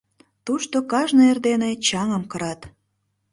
[0.45, 2.61] Тушто кажне эрдене чаҥым кырат.